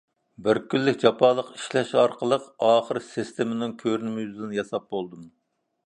[0.45, 5.31] بىر كۈنلۈك جاپالىق ئىشلەش ئارقىلىق ئاخىرى سىستېمىنىڭ كۆرۈنمە يۈزىنى ياساپ بولدۇم.